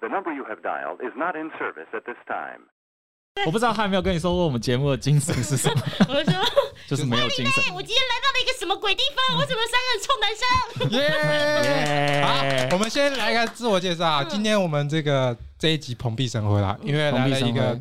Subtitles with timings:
[0.00, 2.68] The number you have dialed is not in service at this time.
[3.44, 5.82] 我不知道他有没有跟你说过我们节目的精神是什么？
[6.08, 6.42] 我就说，
[6.88, 7.74] 就是没有精神。
[7.74, 9.38] 我今天来到了一个什么鬼地方？
[9.38, 10.90] 我怎么三个臭男生？
[10.98, 12.22] 耶！
[12.24, 14.24] 好，我们先来一个自我介绍啊。
[14.24, 17.78] 今天我们这个这一集蓬荜生辉啦，因为来了一个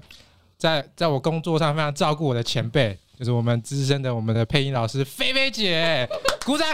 [0.57, 6.07] 在在我工作上非常照顾我的前辈，就是我们资深的我们的配音老师菲菲姐，
[6.45, 6.67] 鼓掌。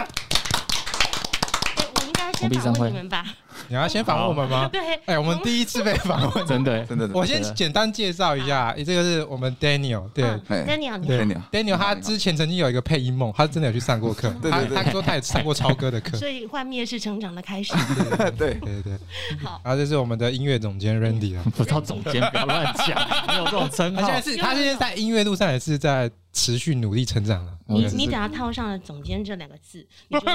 [2.42, 3.24] 我应该先访问你们吧。
[3.68, 4.68] 你要先访问我们吗？
[4.72, 7.08] 对，哎，我们第一次被访问， 真的，真的。
[7.12, 17.74] 我先简单介绍一下，这个是我们 Daniel，对，Daniel，Daniel，Daniel，他之前曾经有一个配音梦，他真的有去上过课，他他说他也上过超哥的课，所以幻灭是成长的开始，
[18.38, 18.98] 对对对。
[19.42, 24.00] 好，然后这是我们的音乐总监 Randy 啊，不知道总监不要乱讲，没有这种称号。
[24.02, 27.52] 他现在是，他现在在音乐路上也是在持续努力成长了。
[27.66, 30.26] 你你只要套上了总监这两个字，你就。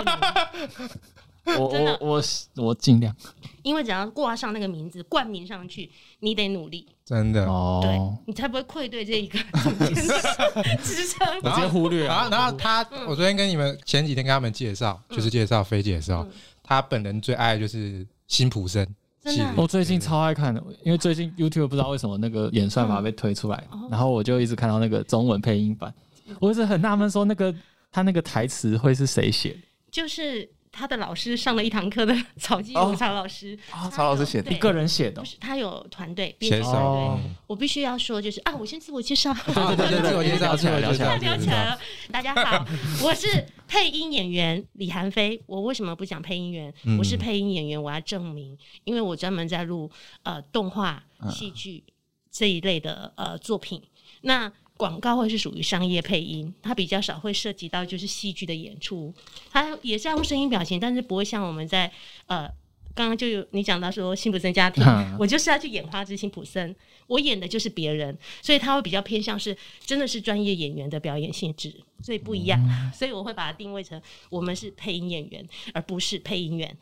[1.56, 2.24] 我我我
[2.56, 3.16] 我尽量，
[3.64, 7.46] 因为只要挂上那个名字冠名上去，你得努力，真的。
[7.46, 9.40] 哦，对你才不会愧对这一个
[10.84, 11.28] 职称。
[11.44, 16.28] 我直接忽略然后然后他，我昨天跟你们前几天跟他们介绍，就是介绍菲姐的时候，
[16.62, 18.86] 他本人最爱就是辛普森。
[19.24, 25.94] 真的，我最近超爱看的，因为最近 YouTube 不知道为什么那个演算法被推出来，然后我就一直看到那个中文配音版，
[26.40, 27.54] 我一直很纳闷说那个
[27.92, 29.58] 他那个台词会是谁写？
[29.92, 30.50] 就是。
[30.78, 33.58] 他的老师上了一堂课的 曹基勇曹老师，
[33.92, 37.20] 曹老师写的，一个人写的，不是他有团队写手。
[37.48, 39.34] 我必须要说，就是啊，我先自我介绍，
[39.76, 41.80] 对对对，自我介绍，自我介绍，聊起来了。
[42.12, 42.64] 大家好，
[43.04, 45.42] 我是配音演员李韩飞。
[45.48, 46.72] 我为什么不讲配音员？
[47.00, 49.90] 我是配音演员，我要证明，因为我专门在录
[50.22, 51.84] 呃动画、戏剧
[52.30, 53.82] 这一类的呃作品。
[54.22, 59.14] 那广告会是属于商业配音，它比较少会涉及到就是戏剧的演出，
[59.52, 61.92] 它也是要用声音表情，但是不会像我们在
[62.28, 62.48] 呃
[62.94, 64.84] 刚刚就有你讲到说辛普森家庭，
[65.20, 66.76] 我就是要去演花之辛普森，
[67.08, 72.60] 我演的就是别人，所以他会比较偏向是真的是专业演员的表演性质，所以不一样，
[72.94, 76.78] 所以我会把它定位成我们是配音演员，而不是配音员。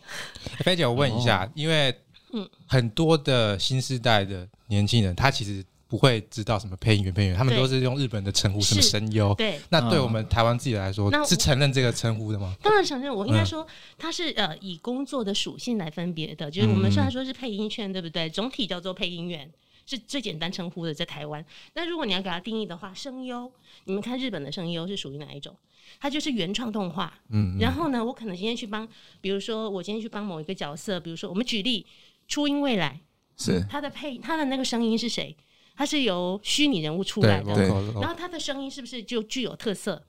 [0.60, 1.94] 菲姐，我问一下，因为
[2.34, 5.64] 嗯很多的新时代的年轻人，他其实。
[5.88, 9.34] 不会知道什么配音员、配音员，他们都是用日本的称呼，什么声优。
[9.36, 12.56] 对，那对我们台湾自己来说，是承认这个称呼的吗？
[12.62, 13.14] 当然承认。
[13.14, 13.66] 我应该说，
[13.98, 16.50] 它是呃以工作的属性来分别的。
[16.50, 18.30] 就是我们虽然说是配音圈，对不对？
[18.30, 19.50] 总体叫做配音员，
[19.86, 21.46] 是最简单称呼的，在台湾。
[21.74, 23.52] 那如果你要给它定义的话，声优，
[23.84, 25.56] 你们看日本的声优是属于哪一种？
[26.00, 27.14] 它就是原创动画。
[27.30, 27.58] 嗯。
[27.60, 28.88] 然后呢，我可能今天去帮，
[29.22, 31.86] 比如说我今天去帮某一个角色，比如说我们举例
[32.28, 33.00] 初音未来，
[33.38, 35.36] 是他的配，他的那个声音是谁？
[35.76, 37.54] 它是由虚拟人物出来的，
[38.00, 40.08] 然后他的声音是不是就具有特色？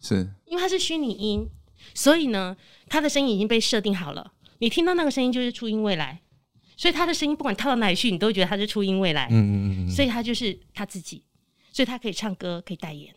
[0.00, 1.46] 是，因为它是虚拟音，
[1.94, 2.56] 所以呢，
[2.88, 4.32] 他的声音已经被设定好了。
[4.58, 6.22] 你听到那个声音就是初音未来，
[6.76, 9.28] 所以他的声音不管套到哪里去，你都会觉得他是初音未来。
[9.30, 11.24] 嗯嗯嗯，所以他就是他自己，
[11.72, 13.14] 所以他可以唱歌，可以代言，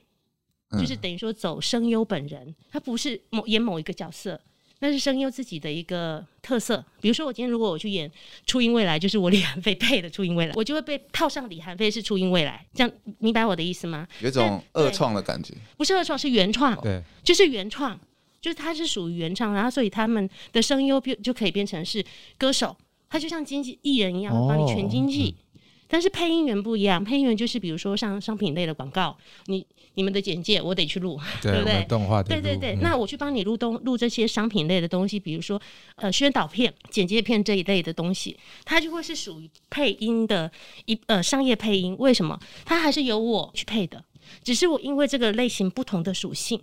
[0.71, 4.41] 就是等于说走声优本人，他不是某演某一个角色。
[4.79, 8.11] 那是声优自己的一个特色，比如说我今天如果我去演
[8.45, 14.07] 初音未来，就是我李韩飞配的初音未来，我就会被套上李韩飞是初音未来，这样明白我的意思吗？
[14.21, 17.99] 有种二创的感觉，不是二创，是原创，对，就是原创，
[18.41, 22.03] 就是它是属于原创，然后所以他们的声优变就可以变成是
[22.37, 22.75] 歌手，
[23.09, 25.29] 他就像经纪艺人一样帮你全经纪。
[25.29, 25.44] 哦嗯
[25.87, 29.15] 但是配音员不一样，配音员就是比如说像商品类的广告，
[29.45, 31.85] 你你们的简介我得去录，对，不对？
[31.87, 35.61] 动画对对对，嗯、那我去帮你录东录这些商品类的东西，比如说
[35.95, 40.51] 呃宣导片、简介片这一类的东西，它就会是属于配音的
[40.85, 41.95] 一呃商业配音。
[41.99, 42.39] 为什么？
[42.65, 44.03] 它还是由我去配的，
[44.43, 46.59] 只是我因为这个类型不同的属性，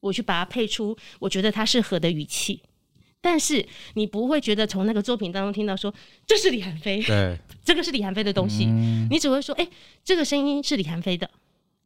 [0.00, 2.62] 我去把它配出我觉得它适合的语气。
[3.20, 5.92] 但是你不会觉得从那个作品当中听到说，
[6.26, 9.70] 这是李韩非，对， 这个是李韩非的东西，嗯、你只会说哎、欸，
[10.02, 11.30] 这个声音是李韩非的，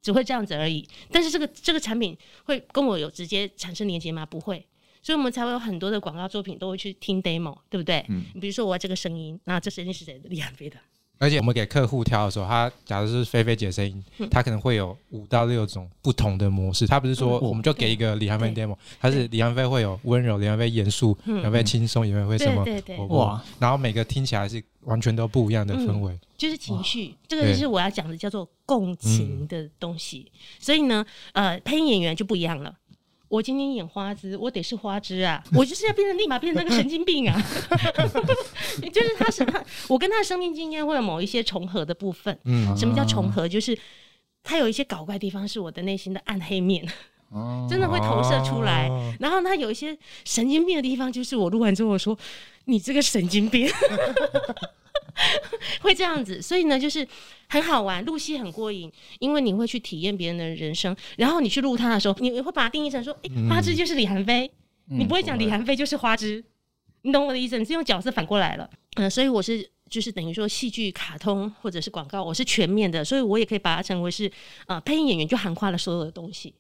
[0.01, 0.87] 只会这样子而已。
[1.11, 4.25] 但是这个这个产品会跟我有直接产生连接吗？
[4.25, 4.65] 不会，
[5.03, 8.05] 所以我们才会有很多的广告作品都会去听 demo，对不对？
[8.09, 10.29] 嗯，你比如说我要这个声音，那这声音是谁的？
[10.29, 10.77] 李韩非的。
[11.19, 16.87] 而且我们给客户挑的时候，他假如是菲菲姐声音，他可能会有五到六种不同的模式。
[16.87, 23.07] 他不是说我们就给一个李韩非 demo，他是李韩非会有温柔，李韩非严肃，李韩非轻松，李韩非什么？
[23.17, 23.43] 哇！
[23.59, 27.15] 然后每个听起来是完全都不一样的氛围，就是情绪。
[27.27, 30.31] 这个就是我要讲的，叫做共情的东西。
[30.59, 32.75] 所以呢，呃，配音演员就不一样了。
[33.35, 35.43] 我今天演花枝，我得是花枝啊！
[35.57, 37.37] 我就是要变成立马变成那个神经病啊！
[38.93, 42.39] 就是他是他，我跟他的生命经验会有某一些重合的部分。
[42.45, 43.49] 嗯，什么叫重合？
[43.49, 43.77] 就是
[44.45, 46.87] 他有一些搞怪的地方，是我的内心的暗黑面。
[47.31, 48.87] 哦 真的会投射出来。
[48.89, 52.17] 哦然后他有一些神经病的地方，就是我录完之后我说
[52.67, 53.69] ：“你这个神经病。”
[55.81, 57.07] 会这样子，所以呢，就是
[57.49, 64.47] 很好玩，录戏很过瘾，因为你会去体验别人的人生，然后你去录他的时候，你会把它定义成说：“诶，花枝就是李韩飞。
[64.91, 66.45] 嗯你不会讲李韩飞就是花枝，
[67.03, 67.59] 你懂我的意思？
[67.59, 68.69] 你是用角色反过来了。
[68.97, 74.31] 嗯、呃，所以我是就是等于说戏剧、卡通或者是广告，我是全面的，所以我也可以把它成为是
[74.67, 76.55] 呃配音演员，就涵盖了所有的东西。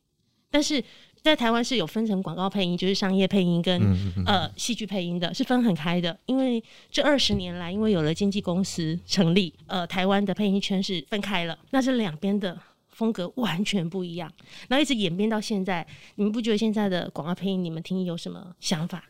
[0.51, 0.83] 但是
[1.25, 6.15] 在台湾是有分成广告配音，就是商业配音跟嗯嗯呃戏剧配音的，是分很开的。
[6.27, 12.57] 因为这二十年来，因为有了经纪公司成立，呃，台湾的配音圈是分开了，那这两边的。
[12.91, 14.31] 风格完全不一样，
[14.69, 15.85] 然后一直演变到现在，
[16.15, 19.03] 你们不觉得现在的广告配音，你们听有什么想法？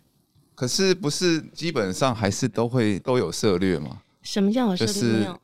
[0.54, 4.00] 可是不是基本上还是都会都有涉略吗？
[4.22, 4.94] 什么叫有涉猎？
[4.94, 5.38] 就是没有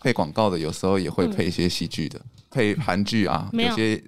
[0.00, 2.18] 配广告的，有时候也会配一些戏剧的，
[2.50, 4.02] 配韩剧啊，没有有些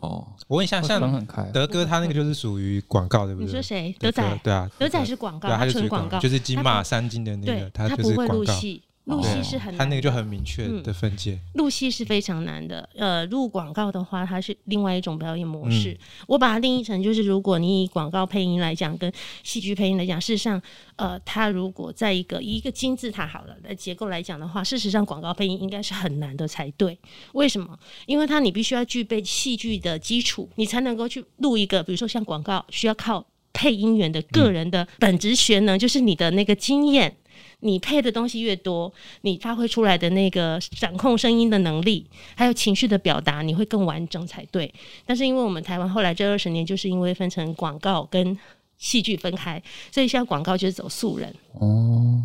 [0.00, 0.26] 哦。
[0.48, 1.42] 我问一下，分像很开。
[1.52, 3.46] 德哥他那个就是属于广告，对不对？
[3.46, 3.94] 你说谁？
[3.98, 4.40] 德仔？
[4.42, 8.34] 对啊，德仔是广告，对啊，他就纯广告，就是金马三金的那个，，他就是广告。
[8.34, 11.38] 会录戏，录对戏是很难的他那个就很明确的分界。
[11.54, 15.92] 录戏是非常难的，呃，录广告的话，它是另外一种表演模式。
[15.92, 19.10] 嗯我把它定义成，就是如果你以广告配音来讲，跟
[19.44, 20.60] 戏剧配音来讲，事实上，
[20.96, 26.98] 呃，它如果在一个一个金字塔好了的结构来讲的话，事实上广告配音应该是很难的才对。
[27.32, 27.78] 为什么？
[28.06, 37.16] 因为它你必须要具备戏剧的基础，你才能够去录一个，比如说像广告，需要靠配音员的个人的本职学能，就是你的那个经验。
[37.66, 38.92] 你配的东西越多，
[39.22, 44.72] 你发挥出来的那个掌控声音的能力，还有情绪的表达，你会更完整才对。
[45.04, 48.38] 但是因为我们台湾后来这二十年，就是因为分成广告跟
[48.78, 49.60] 戏剧分开，
[49.90, 51.34] 所以现在广告就是走素人。
[51.54, 52.22] 哦，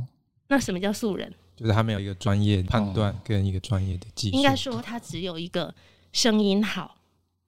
[0.48, 1.34] 那什么叫素人？
[1.56, 4.36] 就是他没有一个专业判断跟一个专业的技术。
[4.36, 5.74] 应该说他只有一个
[6.12, 6.98] 声音好，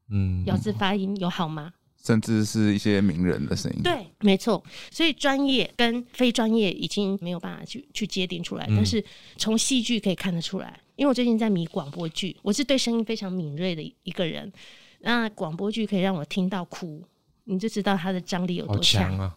[0.10, 1.74] 嗯，咬字发音有好吗？
[2.06, 3.82] 甚至是一些名人的声音。
[3.82, 4.64] 对，没错。
[4.92, 9.04] 所以专业跟非专业已经没有办法去去界定出来，嗯但是
[9.38, 10.80] 从戏剧可以看得出来。
[10.96, 14.52] 因为我最近在迷广播剧，我是对声音非常敏锐的一个人。
[15.00, 17.04] 那广播剧可以让我听到哭，
[17.46, 19.36] 你就知道它的张力有多强强啊！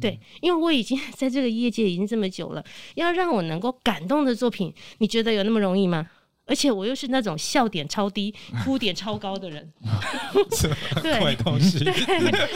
[0.00, 6.08] 对，因为我已经 在这个业界已经这么久了，要让我能够感动的作品，你觉得有那么容易吗？
[6.48, 8.34] 而且我又是那种笑点超低、
[8.64, 9.70] 哭点超高的人，
[11.02, 11.84] 对怪东西。
[11.84, 11.92] 对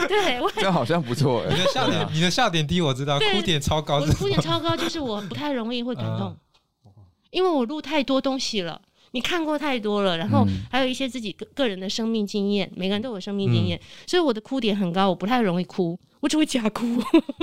[0.07, 1.55] 对，我这好像不错哎。
[1.55, 4.05] 你的笑点，你的笑点低，我知道，哭点超高我。
[4.05, 6.35] 的哭点超高，就是我不太容易会感动，
[7.29, 8.81] 因为我录太多东西了。
[9.11, 16.99] 你看过太多了，然后还有一些自己个个人的生命经验，每个人都有生命经验，所以我的哭点很高，我不太容易哭，我只会假哭。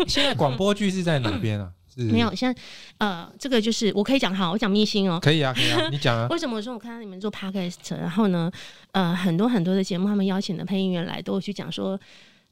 [0.08, 1.70] 现在广播剧是在哪边啊？
[1.94, 2.62] 是没有，现在
[2.98, 5.19] 呃，这个就是我可以讲好，我讲秘辛哦。
[5.20, 6.28] 可以啊，可以啊，你讲啊。
[6.31, 8.50] 为什么我说我看到你们做 podcast，然后呢，
[8.92, 11.98] 呃，很多很多的节目，他们邀请的配音员来，都会去讲说，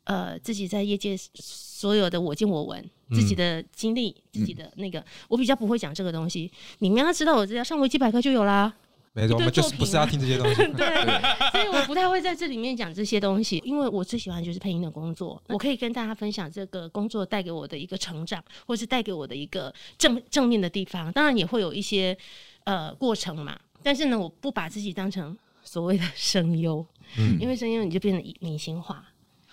[0.05, 6.51] 呃，自己在业界所有的我见我闻，自己的经历，自己的那个，我比较不会讲这个东西。
[6.81, 8.73] 你们要知道，我只要上维基百科就有啦。
[9.13, 10.57] 没错，我们就是不是要听这些东西。
[10.77, 15.43] 对，所以我不太会在这里面讲这些东西，因为我最喜欢就是配音的工作。
[15.49, 21.11] 我可以跟大家分享这个工作带给我的一个成长，或是带给我的一个正正面的地方。
[21.13, 22.17] 当然也会有一些
[22.65, 26.85] 呃过程嘛，但是呢，我不把自己当成所谓的声优，
[27.17, 29.05] 嗯因为声优你就变得明星化。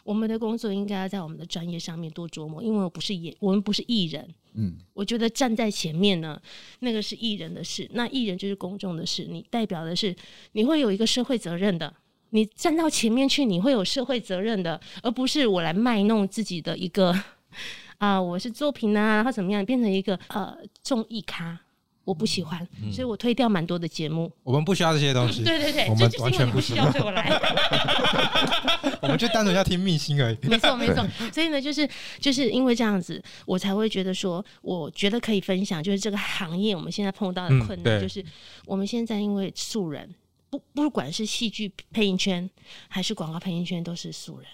[0.06, 4.24] 我们的工作应该要在我们的专业上面多琢磨，因为我不是演，我们不是艺人。
[4.54, 6.40] 嗯，我觉得站在前面呢，
[6.82, 9.26] 那个是艺人的事，那艺人就是公众的事。
[9.26, 10.16] 你代表的是，
[10.52, 11.92] 你会有一个社会责任的。
[12.30, 17.12] 你站到前面去，你会有社会责任的，而不是我来卖弄自己的一个
[17.98, 21.60] 啊、我是作品啊，然后怎么样，变成一个呃综艺咖。
[22.06, 24.32] 我不喜欢，所以我推掉蛮多的节目。
[24.44, 25.44] 我们不需要这些东西。
[25.44, 27.30] 对对对，我们这就是你不需要，对我来。
[29.02, 30.38] 我们就单纯要听秘辛而已。
[30.44, 31.88] 没错没错，所以呢，就是
[32.20, 38.24] 就是因为这样子，我才会觉得说，我觉得可以分享，就是这个行业我们现在碰到的困难，嗯就是
[38.66, 40.14] 我们现在因为素人，
[40.50, 42.50] 不不管是戏剧配音圈
[42.88, 44.48] 还是广告配音圈，都是素人。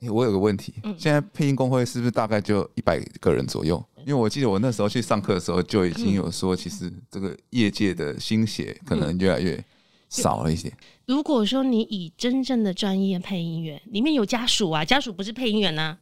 [0.00, 3.82] 欸我有个问题，嗯现在配音工会是不是大概就一百个人左右？
[3.98, 9.62] 因为我记得我那时候去上课的时候就已经有说，其实这个业界的新血可能越来越
[10.08, 10.72] 少了一些。
[11.06, 15.98] 如果说你以真正的专业配音员，里面有家属啊，家属不是配音员呐、啊。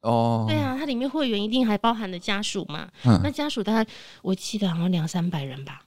[0.00, 2.88] 哦，对啊，它里面会员一定还包含了家属嘛。
[3.04, 3.88] 嗯那家属大概
[4.22, 5.82] 我记得好像两三百人吧，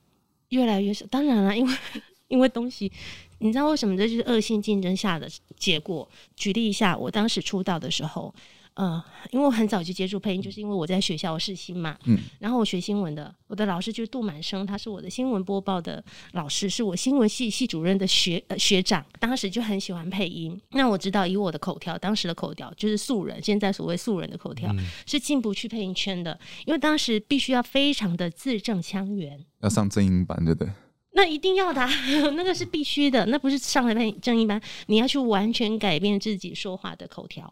[0.50, 1.06] 越来越少。
[1.10, 1.74] 当然了，因为
[2.28, 2.92] 因为东西，
[3.40, 6.08] 你知道为什么这就是恶性竞争下的结果？
[6.36, 8.34] 举例一下，我当时出道的时候，
[8.76, 9.02] 呃，
[9.32, 20.60] 因为我很早就接触配音，就是因为我在学校是新嘛，嗯，然后我学新闻的，我的老师就是杜满生，他是我的新闻播报的老师，是我新闻系系主任的学呃学长，当时就很喜欢配音。
[20.72, 30.72] 那我知道以我的口条，当时的口条就是素人，现在所谓素人的口条、嗯、是进不去配音圈的，因为当时必须要非常的字正腔圆，要上正音班，对不对？
[31.16, 31.90] 那一定要的、啊，
[32.36, 37.52] 那个是必须的，那不是上了配正音班，你要去完全改变自己说话的口条。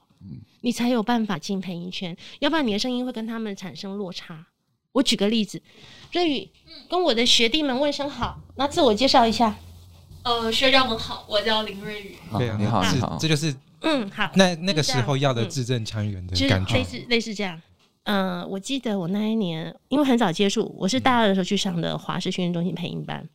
[0.62, 4.46] 你才有办法进配音圈，要不然你的声音会跟他们产生落差。
[4.94, 5.62] 我举个例子，
[6.14, 6.50] 瑞宇，
[6.90, 9.56] 跟我的学弟们问声好，那自我介绍一下。
[10.24, 12.16] 呃，学长们好，我叫林瑞宇。
[12.38, 14.32] 对，你好，你好，这就是嗯好。
[14.36, 17.62] 那那个时候要的字正腔圆的感觉，类似类似这样。
[18.04, 23.28] 嗯、呃，我记得我那一年因为很早接触，我是大二的时候去上的华视训练中心配音班，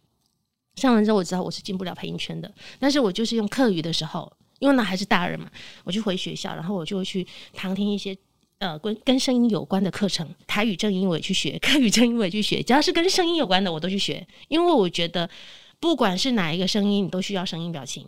[0.79, 4.33] 上完之后我知道我是进不了配音圈的，但是我就是用课余的时候。
[4.61, 5.49] 因为呢还是大人嘛，
[5.85, 8.19] 我就回学校，然后我就去旁听一些
[8.59, 15.31] 呃跟跟声音有关的课程，台语正音我也去学，客语正音我也去学，只要是跟声音有关的我都去学，因为我觉得
[15.79, 18.05] 不管是哪一个声音，你都需要声音表情，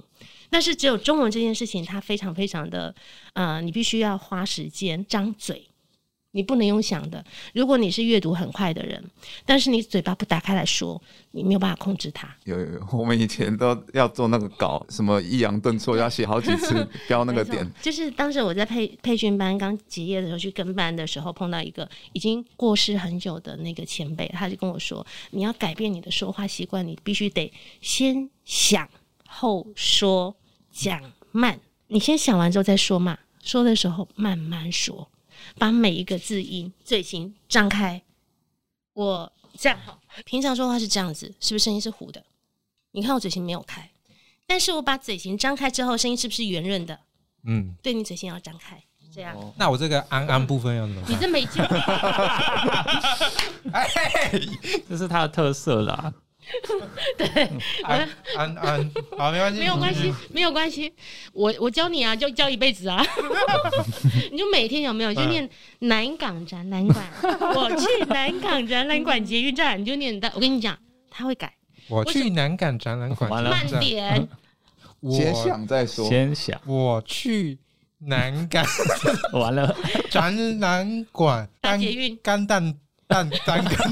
[0.51, 2.93] 但是只有中文这件事情，它非常非常的
[3.35, 5.70] 呃，你必须要花时间张嘴。
[6.33, 7.25] 你不能用想的。
[7.53, 9.03] 如果你是阅读很快的人，
[9.45, 11.01] 但是你嘴巴不打开来说，
[11.33, 12.29] 你没有办法控制它。
[12.45, 17.69] 有有有，我们以前都要做那个稿，什么抑扬顿挫要写好几次，标那个点。
[17.81, 28.89] 就是当时我在培培训班刚结业的时候去跟班的时候，碰到一个已经过世很久的那个前辈，他就跟我说：“你要改变你的说话习惯，你必须得先想
[29.27, 30.35] 后说，
[30.71, 31.59] 讲慢。
[31.89, 35.09] 你先想完之后再说嘛，说的时候慢慢说。”
[35.59, 38.03] 把每一个字音嘴型张开，
[38.93, 39.99] 我这样好。
[40.25, 42.23] 平常说话是这样子，是不是声音是糊的？
[42.93, 43.89] 你看我嘴型没有开，
[44.47, 46.99] 但是我把嘴型张开之后，声音是不是圆润的？
[47.45, 48.83] 嗯，对，你嘴型要张开，
[49.15, 49.37] 这样。
[49.37, 51.03] 哦、那我这个安安部分要怎么？
[51.09, 51.63] 你这没救。
[53.73, 53.89] 哎，
[54.89, 56.13] 这是他的特色啦。
[57.17, 57.49] 对，
[57.83, 60.93] 安安安，好，没关系，没有关系，没有关系。
[61.33, 63.05] 我我教你啊，就教一辈子啊。
[64.31, 65.49] 你就每天有没有就念
[65.81, 67.05] 南港展览馆？
[67.55, 70.31] 我去南港展览馆捷运站，你就念的。
[70.35, 70.77] 我跟你讲，
[71.11, 71.53] 他会改。
[71.89, 74.29] 我去南港展览馆，慢点。
[75.11, 76.61] 先想再说，先想。
[76.67, 77.59] 我去
[77.99, 78.65] 南港，
[79.33, 79.75] 完了。
[80.11, 82.75] 展览馆，捷运，干蛋
[83.07, 83.91] 蛋蛋干。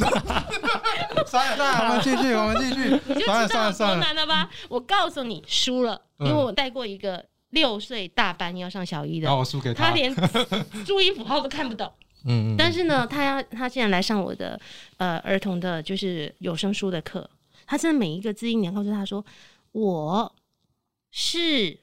[1.27, 2.91] 算了算了，我们继续，我们继续。
[3.09, 4.49] 你就知道有多难了吧？
[4.69, 10.15] 我告诉你，输了，因为我带过一个六岁大班要上小一的，我输给他，他连
[10.85, 11.91] 注音符号都看不懂。
[12.27, 14.61] 嗯，但是呢，他要他竟然来上我的
[14.97, 17.29] 呃儿童的，就是有声书的课。
[17.67, 19.25] 他真的每一个字音，你要告诉他说
[19.73, 20.35] 我
[21.11, 21.79] 是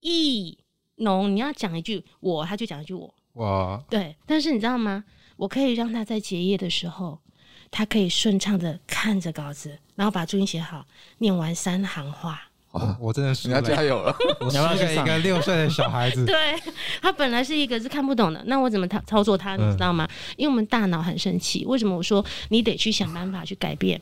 [0.00, 0.58] 艺
[0.96, 3.14] 农，你要讲一句我，他就讲一句我。
[3.34, 4.16] 哇，对。
[4.26, 5.04] 但是你知道吗？
[5.36, 7.20] 我可以让他在结业的时候。
[7.70, 10.84] 他可以顺畅的看着稿子，然后把注音写好，
[11.18, 12.42] 念完三行话。
[12.70, 14.14] 哦，我真的是你要加油了！
[14.40, 16.24] 我是个一个六岁的小孩子。
[16.26, 16.54] 对，
[17.00, 19.56] 他本来是一个是看不懂的，那我怎么操操作他？
[19.56, 20.06] 你知道吗？
[20.10, 21.64] 嗯、因为我们大脑很神奇。
[21.64, 23.98] 为什么我说你得去想办法去改变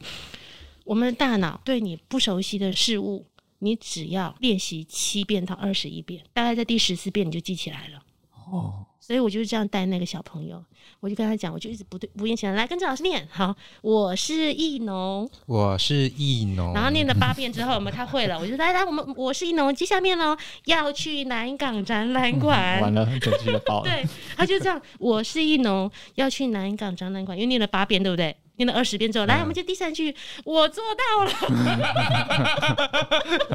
[0.82, 1.60] 我们的大脑？
[1.64, 3.24] 对你不熟悉的事物，
[3.60, 8.02] 你只要练习七遍到二十一遍，大概在第十四遍你就记起来了。
[8.50, 8.84] 哦。
[9.06, 10.60] 所以我就是这样带那个小朋友，
[10.98, 13.24] 我就跟他讲，我就一直不对不厌其烦来跟着老师念。
[13.30, 22.80] 好，我是艺农，我是艺农，然后念了八遍之后，我们他会了，我就来来，我们我是艺农，接下面呢，要去南港展览馆。
[22.80, 23.86] 完了，整句就爆了。
[23.88, 24.04] 对，
[24.36, 28.36] 他就这样，我是艺农，要去南港展览馆，因为念了八遍，对不对？
[28.56, 31.30] 念了二十遍之后，来，我们就第三句，我做到了。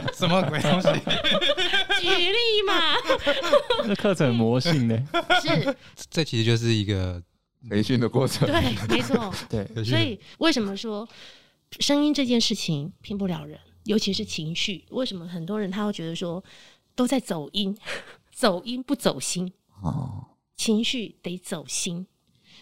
[0.13, 0.89] 什么鬼东西？
[1.99, 2.73] 举例嘛。
[3.85, 4.97] 这课程魔性呢？
[5.41, 5.75] 是。
[6.09, 7.21] 这其实就是一个
[7.69, 8.47] 培训的过程。
[8.47, 9.33] 对，没错。
[9.49, 9.83] 对。
[9.83, 11.07] 所以为什么说
[11.79, 14.85] 声音这件事情骗不了人，尤其是情绪？
[14.89, 16.43] 为什么很多人他会觉得说
[16.95, 17.75] 都在走音，
[18.31, 19.51] 走音不走心？
[19.81, 20.27] 哦。
[20.55, 22.05] 情绪得走心。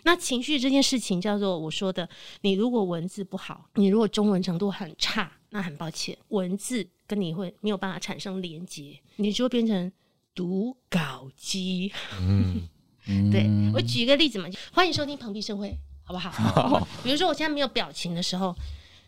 [0.10, 2.10] 那情绪这件事情叫做我说的，
[2.42, 9.92] 你如果文字不好，你如果中文程度很差，那很抱歉，文字跟你会没有办法产生连接，你就会变成
[10.34, 11.92] 读稿机。
[12.20, 12.68] 嗯，
[13.32, 16.32] 对，我举一个例子嘛，欢迎收听蓬荜生辉，好不好？
[16.32, 16.88] 好。
[17.04, 18.56] 比如说我现在没有表情的时候，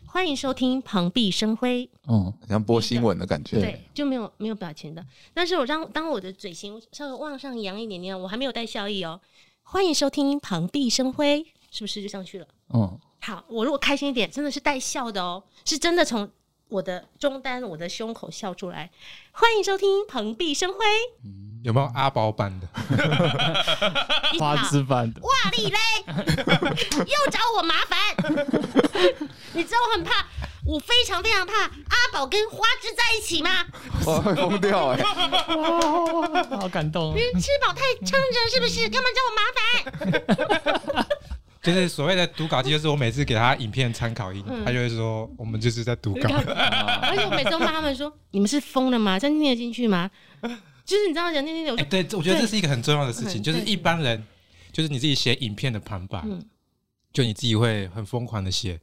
[0.06, 1.90] 欢迎收听蓬荜生辉。
[2.06, 3.58] 嗯，像播新闻的感觉。
[3.58, 5.04] 对，就没有没有表情的。
[5.34, 9.20] 但是我当当我的嘴型稍微往上扬一点点，我还没有带笑意哦。
[9.72, 12.46] 欢迎收听蓬荜生辉，是不是就上去了？
[12.74, 16.30] 嗯，好，我如果开心一点，真的是带笑的哦，是真的从
[16.68, 18.90] 我的中单，我的胸口笑出来。
[19.30, 20.78] 欢迎收听蓬荜生辉。
[21.64, 22.68] 有没有阿宝版的？
[24.38, 25.22] 花枝版的？
[25.22, 25.78] 哇哩嘞！
[27.08, 27.98] 又找我麻烦。
[29.54, 30.26] 你知道我很怕，
[30.64, 33.50] 我非常非常怕阿宝跟花枝在一起吗？
[34.06, 35.02] 我会疯掉 哎！
[36.56, 37.14] 好感动。
[37.14, 38.88] 你吃饱太撑着是不是？
[38.88, 41.06] 干嘛找我麻烦？
[41.62, 46.28] 就是所谓的读稿机，就是我每次给他影片参考音，嗯、他就会说我们就是在读稿。
[46.28, 49.16] 而且我每次都骂他们说：“你们是疯了吗？
[49.18, 50.10] 真听得进去吗？”
[50.84, 51.80] 就是你知道讲听听的。
[51.80, 53.40] 哎，对，我觉得这是一个很重要的事情。
[53.40, 54.24] 就是一般人，
[54.72, 56.44] 就是你自己写影片的旁白，嗯、
[57.12, 58.80] 就你自己会很疯狂的写，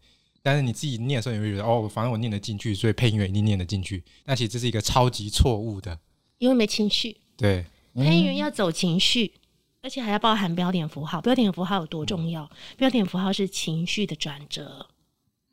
[0.50, 4.03] 但是你自己念的时候，你会觉得哦，反正我念得进去，所以配音员一定念得进去。
[4.25, 6.00] 那其实这是一个超级错误的，
[6.39, 7.15] 因为没情绪。
[7.38, 7.63] 对，
[7.94, 9.34] 配音员要走情绪。
[9.82, 12.50] 而且还要包含标点符号，标点符号有多重要？
[12.75, 14.88] 标点符号是情绪的转折。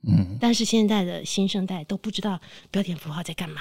[0.03, 3.61] 嗯，但是现在的新生代都不知道标点符号在干嘛。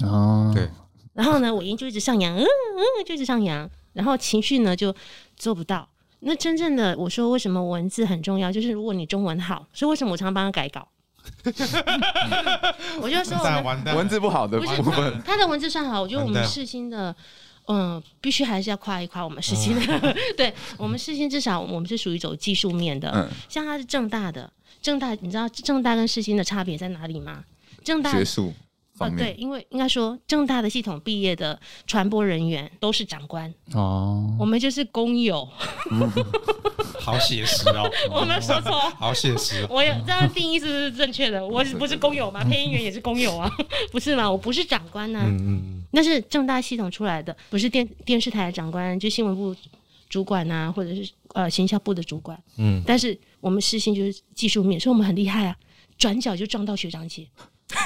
[0.00, 0.70] 哦，对。
[1.12, 3.68] 然后呢，尾音就一直上扬，嗯嗯，就一直上扬。
[3.92, 4.94] 然后情绪呢就
[5.36, 5.86] 做不到。
[6.24, 8.50] 那真正的我说为什么文字很重要？
[8.50, 10.88] 就是如果你中文好，所以为什么我常常帮他改稿？
[13.00, 17.14] 我就说我文字不好的部分，他的文字算好，我觉得我们世新的。
[17.66, 23.10] 嗯，必须还是要夸一夸我们世新的，嗯、 对我们世新至少我们是属于走技术面的。
[23.14, 24.52] 嗯，像他是正大的，
[24.82, 27.42] 正大你知道正大跟世新的差别在哪里吗？
[27.82, 28.52] 正大学术
[28.94, 35.48] 方面，呃、对，因为应该说正大的系统毕业的传播人员都是长官哦，我们就是工友。
[35.90, 36.10] 嗯
[37.00, 37.86] 好写实哦！
[38.10, 39.66] 我没有说错，好写实。
[39.68, 41.46] 我有这样定义是不是正确的？
[41.46, 42.42] 我不是工友吗？
[42.44, 43.50] 配音员也是工友啊，
[43.92, 44.30] 不是吗？
[44.30, 49.54] 我不是长官呐、啊，嗯嗯，那是正大系统出来的，不是电电视台的长官，就新闻部
[50.08, 52.42] 主管呐、啊，或者是呃行销部的主管。
[52.56, 55.54] 嗯，但是我们世新就是技术面，所以我们很厉害啊，
[55.98, 57.26] 转角就撞到学长姐。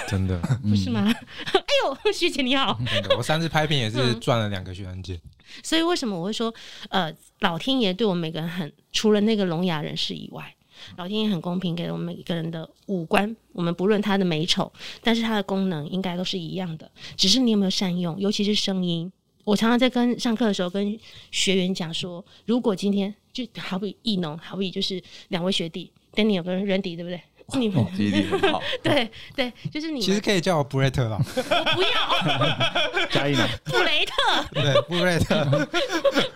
[0.10, 1.02] 真的 不是吗？
[1.52, 2.78] 哎呦，学姐你好！
[3.16, 5.14] 我上次拍片也是赚了两个学长姐。
[5.14, 5.30] 嗯。
[5.62, 6.52] 所以为什么我会说，
[6.90, 10.54] 呃，老天爷对我们每个人很，除了那个聋哑人士以外，
[10.96, 14.72] 老天爷很公平，给了我们每一个人的五官，我们不论他的美丑，
[15.02, 19.10] 但是他的功能应该都是一样的，只是你有没有善用，尤其是声音。
[19.44, 20.98] 我常常在跟上课的时候跟
[21.30, 27.20] 学员讲说，如果今天就好比艺农，好比就是两位学弟，Daniel 跟 Randy，对不对？
[27.54, 30.00] 你们记忆力很好， 对对，就是你。
[30.00, 31.18] 其实可以叫我布雷特啦。
[31.18, 31.42] 我
[31.74, 33.06] 不要。
[33.10, 33.48] 加一呢？
[33.64, 34.12] 布雷特。
[34.52, 35.44] 对，布雷特。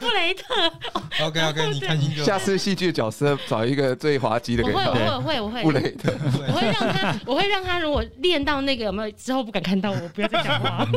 [0.01, 0.73] 布雷特。
[1.21, 2.25] OK OK，你看清楚。
[2.25, 4.79] 下次戏剧角色找一个最滑稽的给他。
[4.79, 5.63] 我会我会我会。
[5.63, 6.13] 布雷特。
[6.49, 10.89] 我会让他，我会让他，如果练到那个有没有之后不敢看到我，不要再讲话。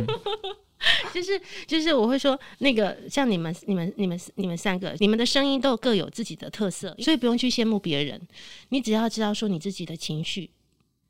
[1.13, 8.21] 就是就是我会说那个像你们你们你们你们三个你们的声音都各有自己的特色，所以不用去羡慕别人。
[8.69, 10.51] 你只要知道说你自己的情绪，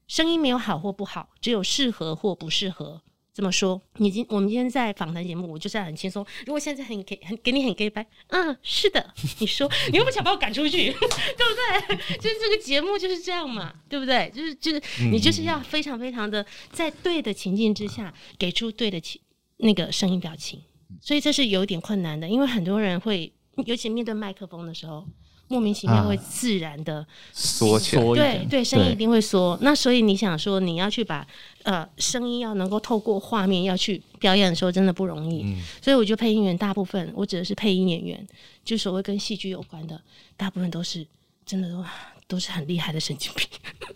[0.08, 3.02] 声音没有好或不好，只有适合或不适合。
[3.34, 6.26] 这么说，你今我们今天在访谈节目，我就是很轻松。
[6.46, 11.98] 如果现在很给很给你很给白，嗯，是的，你说你又不想把我赶出去， 对不对？
[12.16, 14.32] 就是这个节目就是这样嘛，对不对？
[14.34, 19.20] 就是就是你就是要非常非常的在对的情境之下给出对的情。
[19.58, 20.62] 那个声音表情，
[21.02, 23.32] 所以这是有点困难的，因为很多人会，
[23.66, 25.06] 尤其面对麦克风的时候，
[25.48, 29.58] 莫名其妙会自然的缩起来，对对，声音一定会缩。
[29.62, 31.26] 那所以你想说，你要去把
[31.64, 35.44] 呃声音要能够透过画面要去表演的时候，真的不容易。
[35.44, 38.28] 嗯、所以我觉得配音员大部分，我指的是配音演员，
[38.64, 40.02] 就所谓跟戏剧有关的，
[40.36, 41.08] 大部分都是
[41.46, 41.84] 真的都。
[42.28, 43.48] 都是很厉害的神经病，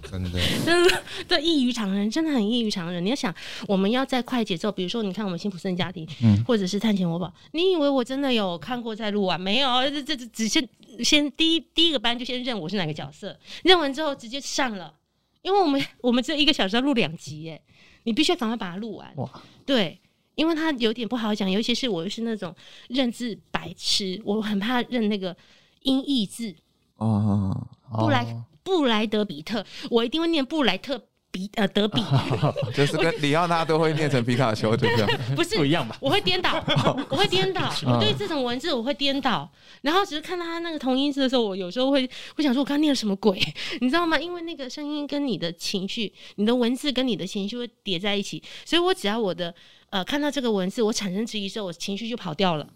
[0.03, 3.03] 真的，真 的，对，异于常人，真的很异于常人。
[3.03, 3.33] 你要想，
[3.67, 9.35] 我们要在快节奏，比如说，你看我们辛普森家庭，嗯，或者是探险活宝，你以为我真的有看过在录啊？
[9.35, 10.67] 没有，这这只是
[11.03, 14.93] 先第一第一个班就先认我是哪个角色，认完之后直接上了，
[15.41, 17.59] 因为我们 我们这一个小时要录两集，耶，
[18.03, 19.11] 你必须要赶快把它录完。
[19.15, 19.27] 哇，
[19.65, 19.99] 对，
[20.35, 22.55] 因为他有点不好讲，尤其是我又是那种
[22.89, 25.35] 认字白痴，我很怕认那个
[25.81, 26.55] 音译字。
[26.97, 27.67] 哦。
[27.91, 32.01] 布莱布莱德比特，我一定会念布莱特比呃德比，
[32.73, 35.17] 就是跟里奥纳都会念成皮卡丘，对不对？
[35.35, 35.95] 不是不一样吧？
[36.01, 36.63] 我会颠倒，
[37.09, 39.49] 我会颠倒，我对这种文字我会颠倒，
[39.81, 43.39] 然后只是看到他那个同音字的时候，我有时候会会想说，我刚念了什么鬼？
[43.81, 44.19] 你知道吗？
[44.19, 49.53] 因为那个声音跟你的情绪，你的文字跟你的情绪会叠在一起，所以我只要我的
[49.91, 52.67] 呃看到这个文字，我产生质疑的时候，我情绪就跑掉了。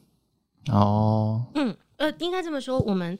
[0.72, 3.18] 哦，嗯，呃，应该这么说，我们。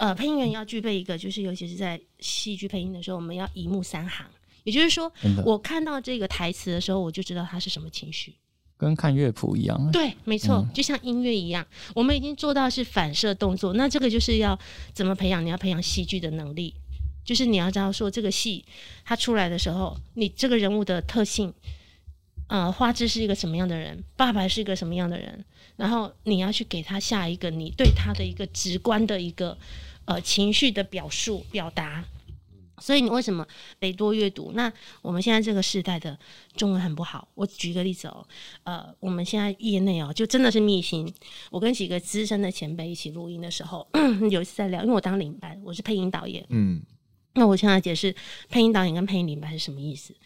[0.00, 4.26] 呃，配音员要具备一个，就是尤其是在戏剧配音的时候，我们要一目三行。
[4.64, 5.12] 也就是说，
[5.44, 8.34] 我看到这个台词的时候，我就知道它是什么情绪，
[8.78, 9.90] 跟看乐谱一样。
[9.92, 13.74] 对，没错，嗯、就像音乐一样，我们已经做到是反射动作。
[13.74, 14.58] 那这个就是要
[14.94, 15.44] 怎么培养？
[15.44, 16.74] 你要培养戏剧的能力。
[17.22, 18.64] 就是你要知道说这个戏
[19.04, 21.52] 它出来的时候，你这个人物的特性，
[22.48, 25.44] 呃，花枝是一个什么样的人，爸爸是一个什么样的人，
[25.76, 29.56] 然后你要去给他下一个你对他的一个直观的一个
[30.10, 32.04] 呃情绪的表述表达。
[32.82, 33.46] 所以你为什么
[33.78, 34.52] 得多阅读？
[34.54, 36.18] 那我们现在这个时代的
[36.56, 37.28] 中文很不好。
[37.34, 38.26] 我举个例子哦，
[38.64, 41.12] 呃，我们现在业内哦，就真的是秘辛。
[41.50, 43.86] 我跟几个资深的前辈一起录音的时候，
[44.30, 46.42] 有一次在聊，因为我当领班，我是配音导演。
[46.48, 46.80] 嗯，
[47.34, 48.16] 那我现在解释
[48.48, 50.16] 配音导演跟配音领班是什么意思。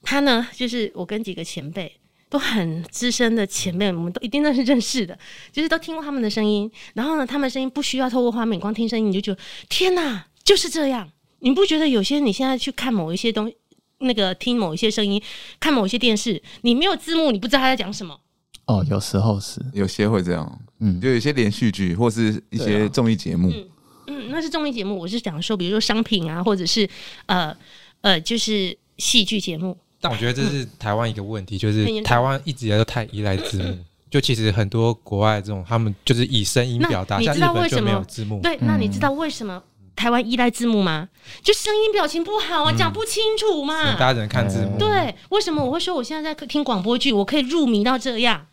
[0.00, 1.94] 他呢，就是我跟几个前辈
[2.32, 5.16] 都很资深的前辈，我们都一定都是认识的，
[5.52, 6.70] 就是都听过他们的声音。
[6.94, 11.06] 然后呢，他们声音不需要透过画面，光听声音你就觉得天哪，就是这样。
[11.40, 13.54] 你不觉得有些你现在去看某一些东西，
[13.98, 15.22] 那个听某一些声音，
[15.60, 18.18] 看某一些电视，你没有字幕，你不知道他在讲什么？
[18.64, 23.68] 哦，有时候是，有些会这样，嗯，就有一些连续剧或是一些综艺节目，嗯，
[24.06, 26.88] 嗯，那是综艺节目，我是讲说，比如说商品啊，或者是
[27.26, 27.54] 呃
[28.00, 29.76] 呃，就是戏剧节目。
[30.02, 33.78] 但我觉得这是 台湾一个问题，就是台湾一直以来都太依赖字幕，
[34.10, 37.82] 就其实很多国外这种他们就是以声音表达，你知道为什么？
[37.82, 38.40] 没有字幕？
[38.42, 39.62] 对，那你知道为什么？
[39.94, 41.08] 台湾依赖字幕吗？
[41.42, 43.92] 就声音表情不好啊，讲、嗯、不清楚嘛。
[43.92, 44.76] 大家只能看字幕。
[44.76, 48.44] 对，为什么我会说我现在在听广播剧，我可以入迷到这样？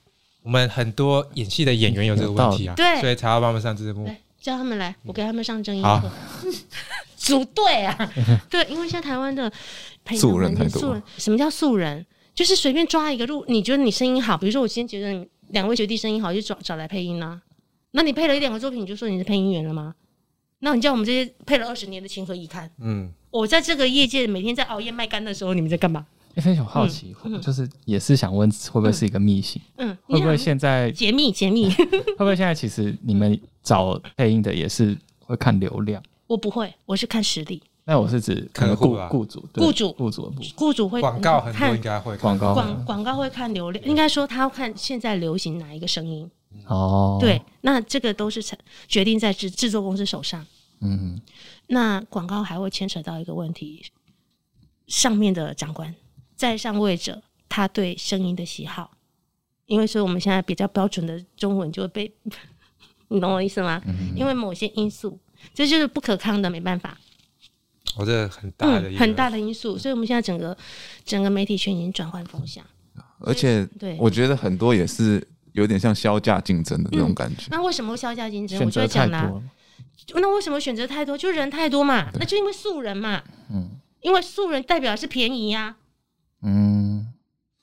[0.43, 4.09] 我们很多演戏的演员有这个问题啊，对，所以才要帮他们上字幕。
[4.39, 6.12] 叫他们来，我给他们上正音课。
[7.17, 8.12] 组队啊，
[8.49, 9.51] 对，因为现在台湾的
[10.15, 10.82] 素人太多。
[10.82, 12.06] 素人，什么叫素人？
[12.36, 17.41] 就是随便抓一个路，你觉得你声音好，比如说我今天觉得两位学弟声音好，就找找来配音啦、啊。
[17.91, 19.95] 那你配了一两个作品，你就说你是配音员了吗？
[20.60, 22.69] 那你叫我们这些配了二十年的情何以堪？
[22.80, 26.06] 嗯，我在这个业界每天在熬夜卖干的时候，你们在干嘛？
[26.36, 29.62] 非常好奇，嗯、就是也是想问，会不会是一个秘辛？
[29.78, 31.69] 嗯，会不会现在解密解密？
[32.15, 36.02] 会不会现在其实你们找配音的也是会看流量？
[36.28, 37.62] 我不会，我是看实力。
[37.89, 46.30] 那我是指可能雇雇主，雇主雇主雇主会广告很多应该会广告广广告会看流量，应该说他要看现在流行哪一个声音
[46.67, 47.17] 哦。
[47.19, 48.56] 对，那这个都是成
[48.88, 50.45] 决定在制制作公司手上。
[50.82, 51.19] 嗯，
[51.65, 53.84] 那广告还会牵扯到一个问题，
[54.86, 55.95] 上面的长官
[56.36, 58.91] 在上位者，他对声音的喜好，
[59.65, 62.13] 因为所以我们现在比较标准的中文就会被，
[63.10, 63.82] 你懂我意思吗？
[63.88, 65.17] 嗯、因为某些因素，
[65.56, 66.95] 这就是不可抗的，没办法。
[67.95, 70.56] 我、哦、这很大的、嗯、很大的因素，所以我们现在整个
[71.04, 72.63] 整个媒体圈已经转换风向，
[73.19, 77.47] 而且对，我觉得很多也是有点像削价竞争的那种感觉。
[77.47, 78.60] 嗯、那为什么会削价竞争？
[78.63, 79.32] 我就会讲啦。
[80.13, 81.17] 那为什么选择太多？
[81.17, 83.21] 就人太多嘛，那就因为素人嘛。
[83.52, 83.69] 嗯，
[84.02, 85.78] 因为素人代表是便宜呀、啊。
[86.43, 87.08] 嗯，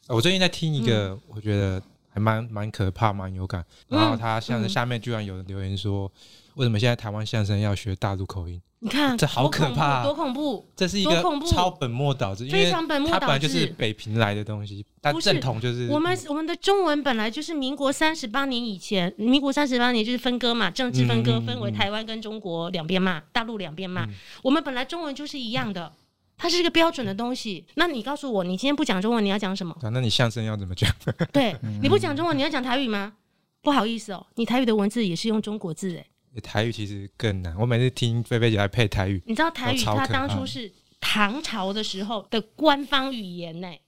[0.08, 3.64] 我最近在听一个，我觉得还蛮蛮可怕、蛮有感。
[3.88, 6.12] 然后他像是下面居然有人留言说，
[6.54, 8.60] 为什么现在台湾相声要学大陆口音？
[8.86, 10.64] 你看，这好可怕，多恐怖！
[10.76, 11.20] 这是一个
[11.50, 13.20] 超本末倒置，非常本末倒置。
[13.20, 24.06] 它本来就是北平来的东西，但正统就是我们我们的中文本来就是民国三十八年以前，民国三十八年就是分割嘛，政治分割分为台湾跟中国两边嘛，大陆两边嘛。
[24.44, 25.92] 我们本来中文就是一样的，
[26.38, 27.66] 它是一个标准的东西。
[27.74, 29.76] 那你告诉我，你今天不讲中文，你要讲什么？
[29.82, 30.88] 那你相声要怎么讲？
[31.32, 33.14] 对， 你不讲中文，你要讲台语吗？
[33.62, 36.06] 不好意思哦，你台语的文字也是用中国字哎。
[36.40, 40.70] 台语其实更难，我每次听菲菲姐来配台语，你知道台语它当初是
[41.00, 43.80] 唐朝的时候的官方语言呢、欸？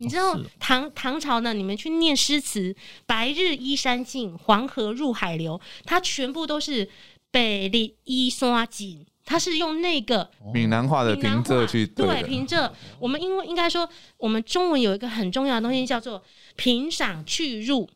[0.00, 1.52] 你知道唐唐朝呢？
[1.52, 2.72] 你们去念诗词
[3.04, 6.88] ，“白日依山尽，黄河入海流”，它全部都是
[7.32, 12.70] “北里依山尽”，它是用那个闽南话的平仄去对，对平仄。
[13.00, 16.22] 我们因为应该说，我们中文有一个很重要的东西叫做
[16.54, 17.90] 平赏去入。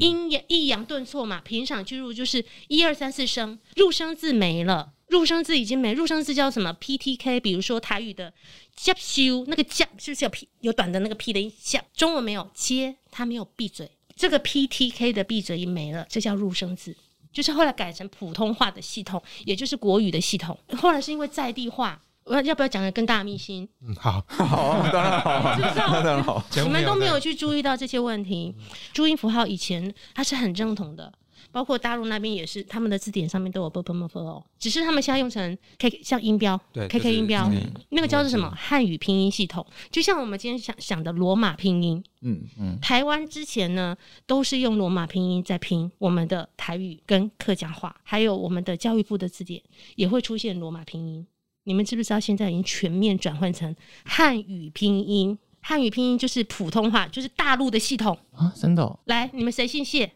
[0.00, 8.32] 阴阳抑扬顿挫嘛，平常去入就是一二三四声，入声字没了，入声字已经没，入声字叫什么？P T K，比如说台语的
[8.74, 11.52] 接修，那个接是不是有 P 有短的那个 P 的音？
[11.60, 16.96] 接中文没有接，它没有闭嘴，这个 P T K 的闭嘴音没了，这叫入声字，
[17.32, 22.02] 就是后来改成普通话的系统，也就是国语的系统，后来是因为在地化。
[22.26, 23.68] 我要不要讲个更大的秘辛？
[23.82, 26.44] 嗯，好，好，当然好，当然好。
[26.56, 28.52] 你们都没有去注意到这些问题。
[28.92, 31.12] 注音符号以前它是很正统的，
[31.52, 37.48] 包括大陆那边也是，他们的字典上面都有 b b m f 哦，只是他们现在用成 k 像音标，对，k k 音标，
[37.90, 42.02] 那个叫做什么汉语拼音系统，就像我们今天想想的罗马拼音。
[42.22, 49.62] 嗯嗯，台湾之前呢都是用罗马拼音在拼我们的台语跟客家话，还有我们的教育部的字典
[49.94, 51.24] 也会出现罗马拼音。
[51.66, 53.74] 你们知不知道现在已经全面转换成
[54.04, 55.36] 汉语拼音？
[55.60, 58.52] 汉语拼音就是普通话，就是大陆的系统啊！
[58.54, 58.98] 真的、哦？
[59.06, 60.12] 来，你们谁姓谢？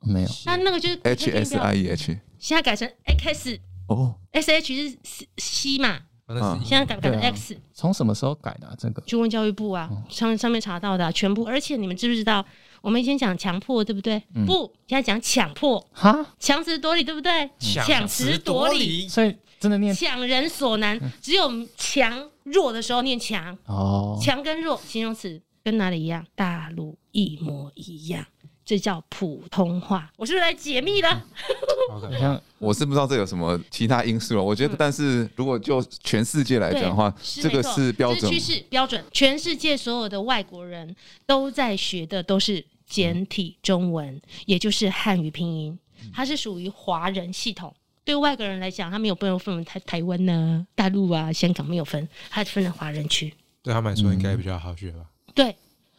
[0.00, 0.28] 没有。
[0.44, 4.98] 那那个就是 H S I E H，现在改成 X 哦，S H 是
[5.36, 6.00] C 嘛？
[6.26, 8.74] 哦那是现在改改成 X，从什么时候改的、啊？
[8.76, 11.44] 这个去问教育部啊，上上面查到的啊、全部。
[11.44, 12.44] 而且你们知不知道，
[12.82, 14.20] 我们以前讲强迫，对不对？
[14.44, 17.48] 不，现在讲强迫，哈，强词夺理，对不对？
[17.58, 26.24] 强词夺理，所以真的念强人所难，只有强弱的时候念强，哦，强跟弱形容词跟哪里一样？
[26.34, 28.26] 大陆一模一样。
[28.64, 31.24] 这叫普通话，我是不是来解密了？
[32.10, 34.44] 你看，我是不知道这有什么其他因素了。
[34.44, 39.02] 我觉得，但是如果就全世界来讲的话，这个是标准趋势标准。
[39.10, 40.94] 全世界所有的外国人
[41.24, 45.78] 都在学的都是简体中文，也就是汉语拼音，
[46.12, 47.74] 它是属于华人系统。
[48.08, 53.30] 对外国人来讲他没有被分台台湾呢大陆啊香港没有分他分了华人区。
[53.62, 55.04] 对他们来说应该比较好学吧。
[55.34, 55.54] 对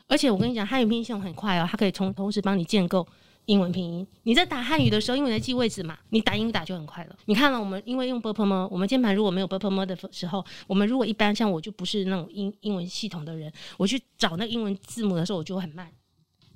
[0.07, 3.07] 而且我跟你讲汉语拼音系统很快哦它可以同同时帮你建构
[3.45, 4.07] 英文拼音。
[4.23, 7.15] 你在打汉语的时候因为你在记位置嘛你打英打就很快了。
[7.25, 15.87] 你看了我们因为用 bpm 我们键盘如果没有 bpm 的时候我们如果一般像我就不是那种英英文系统的人我去找那英文字母的时候我就会很慢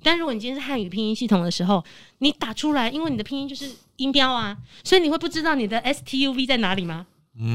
[0.04, 1.82] 但如果你今天是汉语拼音系统的时候，
[2.18, 7.06] 你打出来，因为你的拼音就是音标啊，所以你会不知道你的 S T U V 在哪里吗？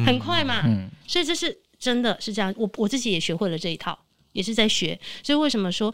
[0.05, 0.63] 很快嘛。
[0.65, 2.53] 嗯，所以这是真的是这样。
[2.57, 3.97] 我我自己也学会了这一套，
[4.33, 4.99] 也是在学。
[5.23, 5.93] 所以为什么说？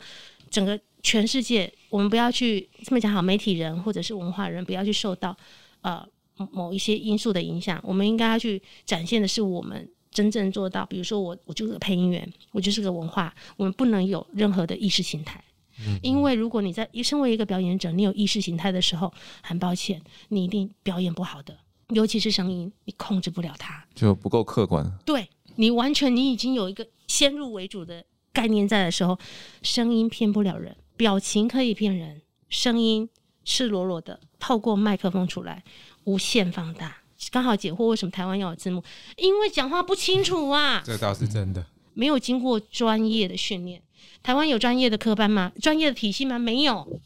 [0.50, 5.36] 整个全世界，我们不要去这么讲好，媒体人或者是文化人不要去受到
[5.82, 6.08] 呃
[6.52, 7.82] 某一些因素的影响。
[7.84, 10.86] 我们应该要去展现的是我们真正做到。
[10.86, 15.44] 比如说我，我就是个配音员，我就是个文化，我们不能有任何的意识形态。
[15.86, 21.58] 嗯，因为如果你在身为一个表演者，你有意识形态的时候，很抱歉，你一定表演不好的。
[21.90, 24.92] 尤其是声音，你控制不了它，就不够客观。
[25.06, 28.04] 对，你完全你已经有一个先入为主的。
[28.34, 29.18] 概念在的时候，
[29.62, 33.08] 声音骗不了人，表情可以骗人，声音
[33.46, 35.64] 赤裸裸的透过麦克风出来，
[36.04, 36.98] 无限放大，
[37.32, 38.84] 刚好解惑为什么台湾要有字幕，
[39.16, 43.82] 因为讲话不清楚啊，这倒是真的，没有经过专业的训练。
[44.24, 45.52] 台湾有专业的科班吗？
[45.62, 46.40] 专业的体系吗？
[46.40, 47.00] 没有。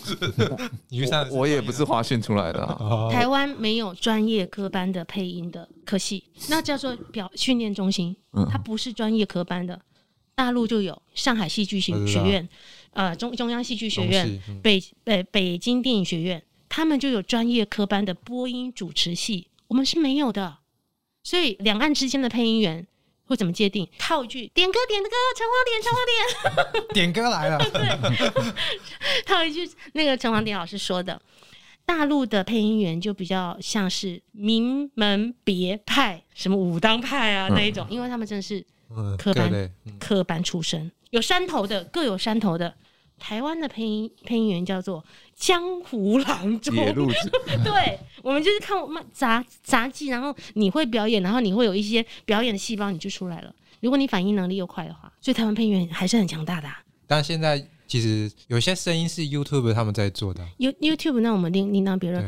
[1.30, 8.16] 我，我也不是华训出来的，啊， 台湾没有专业科班的配音的科系，那叫做表训练中心，
[8.50, 9.80] 它不是专业科班的。
[10.34, 12.48] 大陆就有上海戏剧学学院，
[12.92, 20.58] 呃，中中央戏剧学院，嗯、北北北京电影学院，他们就有专业科班的播音主持系，我们是没有的。
[21.22, 22.86] 所以两岸之间的配音员
[23.30, 23.88] 会怎么界定？
[23.98, 27.58] 套一句点歌点的歌，陈黄点陈黄点， 点歌来了。
[27.70, 31.20] 对， 套一句那个陈黄点老师说的，
[31.86, 38.66] 大陆的配音员就比较像是名门别派，什么武当派啊那一种，嗯、因为他们真的是。
[39.16, 42.74] 科班、嗯、科班出身，有山头的，各有山头的。
[43.20, 45.04] 台湾的配音配音员叫做
[45.36, 46.74] 江湖郎中，
[47.62, 53.54] 对，我们就是看我们杂杂技，然后你会表演，然后你会有一些表演的细胞，你就出来了。
[53.80, 56.82] 如果你反应能力又快的话，所以台湾配音员还是很强大的、啊。
[57.06, 62.24] 但现在其实有些声音是 YouTube 他们在做的，You YouTube 那我们另另当别论。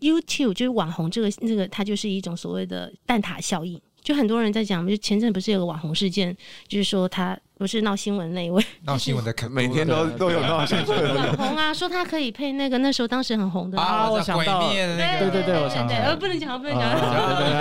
[0.00, 3.80] YouTube 就是网红这个这个，它就是一种所谓的蛋塔效应。
[4.02, 6.36] 就很多人在讲，就前阵不是有个网红事件，
[6.66, 13.78] 就是说他不是闹新闻那一位， 闹新闻的肯每天都都有闹新闻网红啊，说他可以配那个那时候当时很红的。
[13.78, 17.52] 啊，我想到了，对对对，我想到了，呃，不能讲，不能讲，对对对，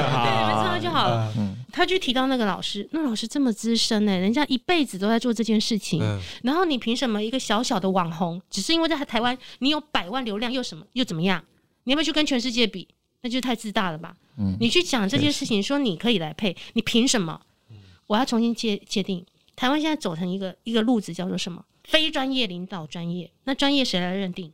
[0.47, 1.31] 没错 就好了。
[1.71, 6.01] 他就提到那个老师，那老师这么资深呢，人家一辈子都在做这件事情，
[6.43, 11.41] 然后你凭什么一个小小的网红，只是因为在台湾你有百万流量又什么又怎么样？
[11.83, 12.87] 你要不要去跟全世界比？
[13.21, 14.15] 那就太自大了吧？
[14.37, 17.41] 嗯，你去讲这件事情，说你可以来配，你凭什么？
[18.07, 19.25] 我要重新界界定。
[19.55, 21.63] 台湾现在走成一个一个路子，叫做什么？
[21.83, 23.29] 非专业领导专业。
[23.43, 24.51] 那专业谁来认定？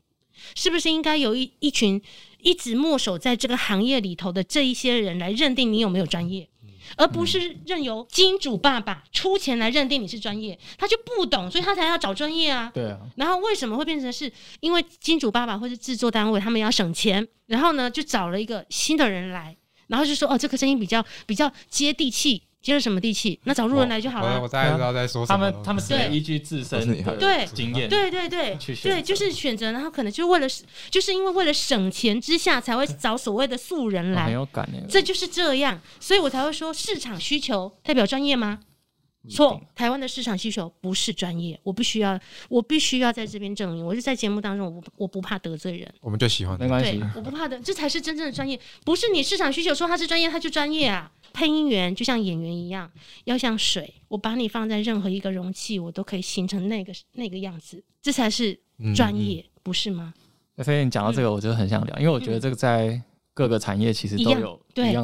[0.53, 2.01] 是不是应该有一一群
[2.39, 6.47] 一直默守在这个行业里头的这一些人来认定你有没有专业？
[6.95, 12.71] 而不是任由金主爸爸出钱来认定你是专业，他就不懂，所以他才要找专业啊。
[12.73, 13.00] 对啊。
[13.15, 19.56] 然后为什么会变成是因为金主爸爸或是制作单位他们要省钱，然后呢就找了一个新的人来，
[19.88, 22.43] 然后就说哦这个声音比较比较接地气。
[22.67, 23.39] 接了什么地气？
[23.45, 24.36] 那找路人来就好了。
[24.36, 25.38] 我我大概知道在说什么。
[25.38, 30.47] 他们他们是依据自身对经验，对对对对，就是选择，然后可能就为了，
[30.89, 34.25] 就是因为为了省钱之下，才会找所谓的素人来。
[34.25, 38.60] 很有感，这就是这样，所以我才会说市场需求代表专业吗？
[39.29, 43.85] 错，台湾的市场需求不是专业，我必须要，我必须要在这边证明。
[43.85, 51.11] 我就在节目当中，我不我不怕得罪人，我们就喜欢，没关系，我不怕的，这才是真正的专业，不是你市场需求说他是专业，他就专业啊。
[51.33, 52.89] 配音员就像演员一样，
[53.25, 58.57] 要像水，我把你放在任何一个容器，我都可以形成那个那个样子，这才是
[58.95, 60.13] 专业，嗯嗯，不是吗？
[60.55, 62.99] 菲菲，你讲到这个，我就很想聊，因为我觉得这个在
[63.38, 64.41] 各个产业其实都有一样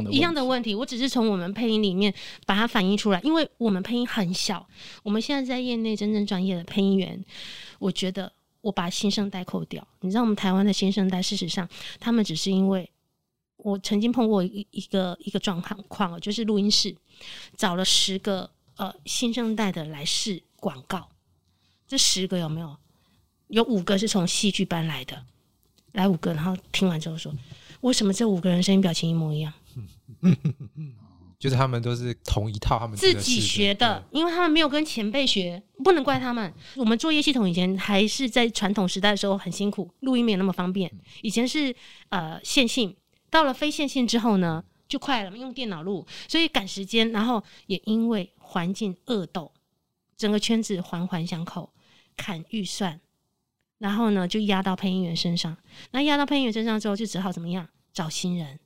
[0.03, 0.73] 的对一样的问题。
[0.73, 2.11] 我只是从我们配音里面
[2.47, 4.67] 把它反映出来，因为我们配音很小。
[5.03, 7.23] 我们现在在业内真正专业的配音员，
[7.77, 9.87] 我觉得我把新生代扣掉。
[9.99, 11.69] 你知道，我们台湾的新生代，事实上
[11.99, 12.89] 他们只是因为
[13.57, 16.95] 我曾经碰过一一个一个状况，就是录音室
[17.55, 21.07] 找了十个呃新生代的来试广告，
[21.87, 22.75] 这十个有没有？
[23.49, 25.23] 有五个是从戏剧班来的，
[25.91, 27.31] 来五个，然后听完之后说。
[27.83, 29.53] 为什么这五个人声音表情一模一样？
[31.37, 36.53] 就是他们都是同一套，他们自己学的，因为他们没有跟前辈学，不能怪他们。
[36.77, 40.89] 我们作业系统以前还是在传统时代的时候很辛苦，录音没有那么方便。
[41.21, 41.75] 以前是
[42.07, 42.95] 呃线性，
[43.29, 47.11] 到了非线性之后呢，就快了，用电脑录，所以赶时间。
[47.11, 49.51] 然后也因为环境恶斗，
[50.15, 51.73] 整个圈子环环相扣，
[52.15, 53.01] 砍预算。
[53.79, 55.55] 然后呢，就压到配音员身上。
[55.91, 57.67] 那压到配音员身上之后，就只好怎么样？
[57.93, 58.59] 找新人。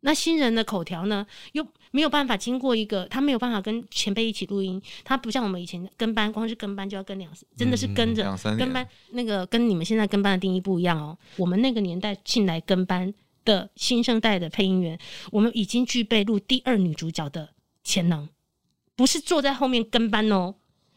[0.00, 4.80] 那新人的口条呢，又没有办法经过一个，他没有办法跟前辈一起录音。
[5.02, 8.22] 他不像我们以前跟班，光是跟班就要跟两，真的是跟着
[8.56, 8.86] 跟班。
[9.10, 11.18] 那个跟你们现在跟班的定义不一样哦。
[11.36, 13.12] 我们那个年代进来跟班
[13.44, 14.96] 的新生代的配音员，
[15.32, 17.48] 我们已经具备录第二女主角的
[17.82, 18.28] 潜能，
[18.94, 20.54] 不是坐在后面跟班哦。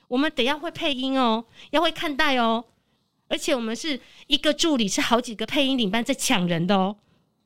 [0.10, 2.66] 我们得要会配音哦，要会看待哦。
[3.32, 6.98] 而且我们是一个助理，是好几个配音领班在抢人的哦。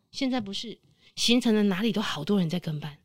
[0.09, 0.75] 现在不是
[1.15, 2.97] 形成了哪里都好多人在跟班，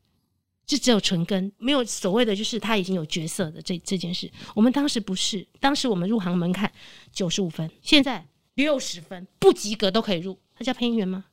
[0.65, 4.31] 就只有纯跟，没有所谓的就是他已经有角色的这这件事。
[4.55, 6.71] 我们当时不是，当时我们入行门槛
[7.13, 11.25] 九十五分，现在六十分不及格都可以入，他叫配音员吗？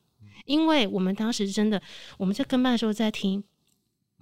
[0.45, 1.81] 因为我们当时真的
[2.17, 3.43] 我们在跟班的时候在听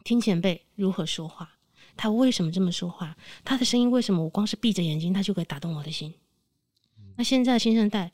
[0.05, 1.57] 听前辈如何说话，
[1.97, 6.13] 他为什么这么说话，他的声音为什么我光是闭着眼睛他就可以打动我的心。
[7.17, 8.11] 那现在新生代，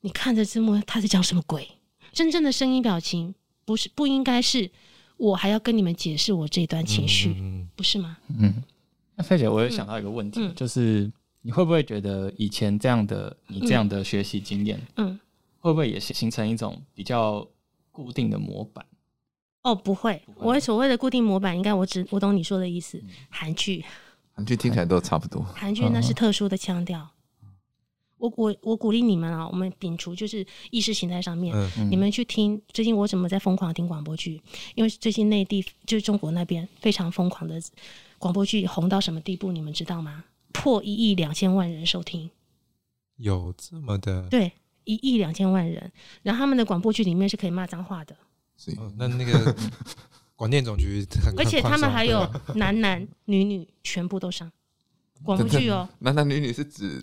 [0.00, 1.68] 你看着字幕，他在讲什么鬼？
[2.12, 4.70] 真正的声音表情不是不应该是
[5.16, 8.16] 我还要跟你们解释我这段情绪，嗯、不是吗？
[8.38, 8.62] 嗯，
[9.16, 11.10] 那菲姐，我有想到一个问题，嗯、就是
[11.42, 15.18] 你会不会觉得以前这样的你这样的学习经验，嗯，
[15.58, 17.46] 会不会也形成一种比较
[17.90, 18.86] 固定的模板？
[19.62, 23.02] 哦，不会，不会我所谓的固定模板，应该我只我懂你说的意思。
[23.28, 23.84] 韩剧，
[24.32, 25.42] 韩剧听起来都差不多。
[25.42, 27.10] 韩剧那是特殊的腔调。
[28.18, 29.46] 我我我鼓励你们啊！
[29.48, 32.60] 我们摒除就是意识形态上面，嗯、你们去听。
[32.72, 34.40] 最近我怎么在疯狂听广播剧？
[34.74, 37.60] 因为最近内地就是中国那边非常疯狂的
[38.18, 39.52] 广播剧红到什么地步？
[39.52, 40.24] 你们知道吗？
[40.52, 42.30] 破一亿两千万人收听，
[43.16, 44.26] 有这么的？
[44.30, 44.50] 对，
[44.84, 45.92] 一亿两千万人。
[46.22, 48.16] 然后他们的广播剧里面是可以骂脏话的。
[48.56, 49.54] 是、哦，那那个
[50.34, 52.26] 广电总局很，而且他们还有
[52.56, 54.50] 男男女女全部都上。
[55.24, 57.02] 广播剧哦，男男女女是指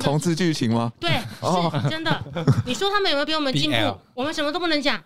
[0.00, 0.92] 同志剧情吗？
[0.98, 2.22] 对，是真的。
[2.64, 3.76] 你说他们有没有比我们进步
[4.14, 5.02] 我们什么都不能讲。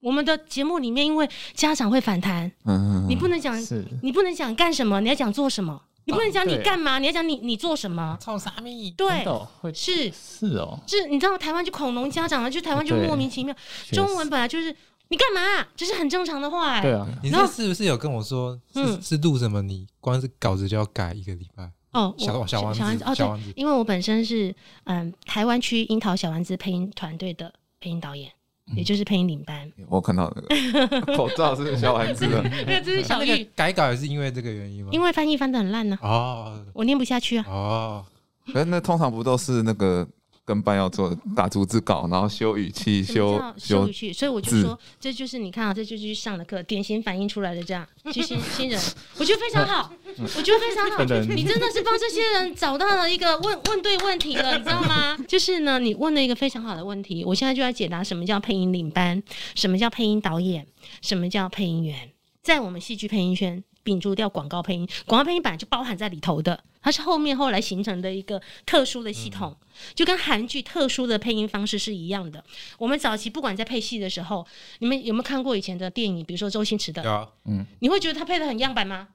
[0.00, 3.58] 我们的节目里面，因为家长会反弹，嗯，你不能讲，
[4.02, 5.80] 你不能讲干什么，你要讲做什么。
[6.06, 8.14] 你不能讲你干嘛，你要讲你你做什么。
[8.20, 8.90] 冲啥咪？
[8.90, 9.24] 对，
[9.72, 13.56] 是是哦，是，你知道台湾就恐龙家长啊，就台湾就莫名其妙。
[13.92, 14.76] 中文本来就是
[15.08, 16.80] 你干嘛，这是很正常的话。
[16.80, 19.62] 对啊，你这是不是有跟我说，是是录什么？
[19.62, 21.70] 你光是稿子就要改一个礼拜。
[21.92, 22.80] 哦，小小丸子，
[23.14, 24.52] 小丸子，因为我本身是
[24.84, 28.28] 嗯台湾区樱桃小丸子配音团队的配音导演，
[28.74, 29.70] 也就是配音领班。
[29.88, 33.44] 我看到那个 口罩是小丸子的，没有，这是小玉。
[33.54, 34.90] 改稿也是因为这个原因吗？
[34.92, 35.96] 因为翻译翻得很烂呢。
[36.02, 37.44] 哦，我念不下去啊。
[37.46, 38.04] 哦，
[38.52, 40.08] 可是那通常不都是那个？
[40.44, 47.86] 跟班要做打逐字稿，然后修语气，修修语气，所以我就说，这就是你看啊，这就是上的课，典型反映出来的这样。
[48.12, 48.80] 其实新人，
[49.18, 51.04] 我觉得非常好，我觉得非常好。
[51.34, 55.16] 你真的是帮这些人找到了一个问问对问题了，你知道吗？
[55.26, 59.22] 就是呢，你问了一个非常好的问题，我现在就要解答什么叫配音领班，
[59.54, 60.66] 什么叫配音导演，
[61.00, 62.10] 什么叫配音员，
[62.42, 63.64] 在我们戏剧配音圈。
[63.84, 69.56] 摒除掉广告配音，广告配音本来就包含在里头的，它是后面后来形成的一个特殊的系统，
[69.94, 72.44] 就跟韩剧特殊的配音方式是一样的。
[72.76, 74.46] 我们早期不管在配戏的时候，
[74.80, 76.22] 你们有没有看过以前的电影？
[76.22, 77.02] 比如说周星驰的，
[77.46, 79.08] 嗯，你会觉得他配的很样板吗？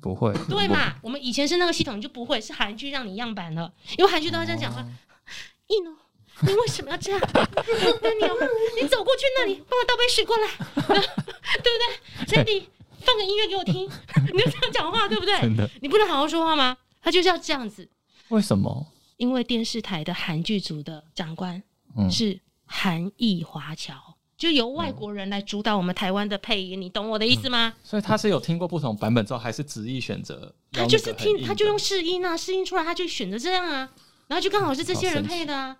[0.00, 0.96] 不会，对嘛？
[1.00, 4.84] 我们以前是那个系统，你就不会，是韩剧让你样板了，因为韩剧都要这样讲话。
[5.68, 5.94] 一诺，
[6.40, 7.20] 你为什么要这样？
[7.20, 8.48] 丹尼尔，
[8.82, 10.48] 你走过去那里，帮我倒杯水过来，
[11.62, 12.64] 对不对？Sandy。
[13.00, 13.88] 放个音乐给我听，
[14.32, 15.40] 你就这样讲话，对不对？
[15.40, 16.76] 真的，你不能好好说话吗？
[17.08, 17.88] 他就是要这样子。
[18.28, 18.86] 为什么？
[19.16, 21.62] 因为电视台的韩剧组的长官
[22.10, 27.72] 是韩裔华侨，嗯、就由外国人来主导我们台湾的配音，你懂我的意思吗？
[27.82, 30.54] 所以他是有听过不同版本之后，还是执意选择？
[30.70, 33.90] 他就是听，他就用试音啊，试音出来他就选择这样啊，
[34.26, 35.78] 然后就刚好是这些人配的啊，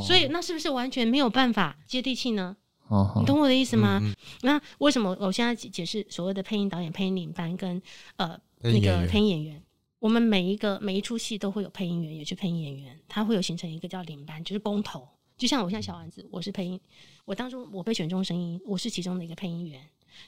[0.00, 2.56] 所以那是不是完全没有办法接地气呢？
[2.86, 4.00] 哦，你懂我的意思吗？
[4.42, 7.82] 那为什么我现在解解释所谓的配音导演、配音领班跟
[8.16, 9.62] 呃那个配音演员？
[9.98, 15.08] 我们每一个每一出戏都会有配音员，也就是配音演员，他会有形成一个叫领班，就是工头。
[15.36, 16.80] 就像我像小丸子，我是配音，
[17.24, 19.80] 我当初我被选中声音，我是其中的一个配音员。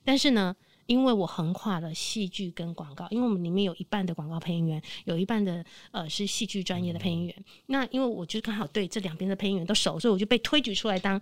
[0.04, 0.54] 但是呢，
[0.86, 7.44] 因为我横跨了戏剧跟广告，因为我们里面有一半的广告配音员，有一半的呃是戏剧专业的配音员。
[7.66, 11.20] 那因为我就刚好对这两边的配音员都熟，所以我就被推举出来当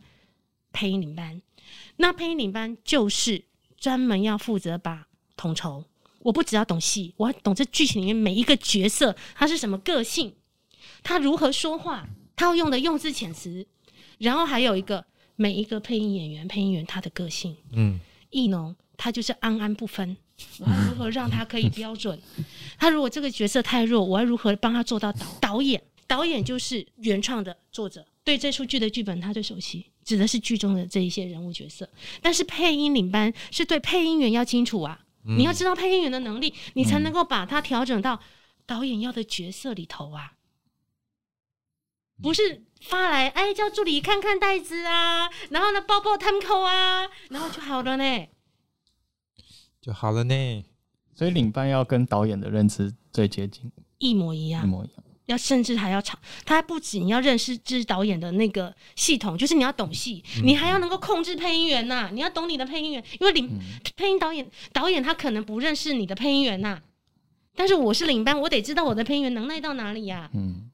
[0.72, 1.40] 配音领班。
[1.96, 3.42] 那配音领班就是
[3.78, 5.84] 专门要负责把统筹。
[6.28, 10.34] 我不只要懂戏，我要懂这剧情里面每一个角色他是什么个性，
[11.02, 12.06] 他如何说话，
[12.36, 13.66] 他要用的用字遣词，
[14.18, 15.02] 然后还有一个
[15.36, 17.56] 每一个配音演员、配音员他的个性。
[17.72, 17.98] 嗯，
[18.28, 20.14] 艺农他就是安安不分，
[20.58, 22.20] 我要如何让他可以标准？
[22.78, 25.82] 他如果这个角色太弱，我要如何帮他做到导导演？
[26.06, 31.88] 导演就是原创的作者，对这出剧的剧本他最熟悉，指的是剧中的这一些人物角色。
[32.20, 35.06] 但是配音领班是对配音员要清楚啊。
[35.24, 38.20] 你要知道配音员的能力，你才能够把它调整到
[38.66, 40.34] 导演要的角色里头啊，
[42.22, 48.28] 不是发来哎叫助理看看袋子啊，然后呢包包 tempo 啊，然后就好了呢，
[49.80, 50.64] 就好了呢。
[51.14, 54.64] 所以领班要跟导演的认知最接近，一模一样。
[54.64, 55.04] 一，模一样。
[55.28, 63.58] 要甚至还要长，他还不仅要认识制导演的那个系统，就是你要懂戏，你还要能够控制配音员呐、你要懂你的配音员，因为领、
[63.96, 66.80] 配音导演导演他可能不认识你的配音员呐，
[67.54, 70.70] 但是我是领班，我得知道我的配音员能耐到哪里呀、嗯，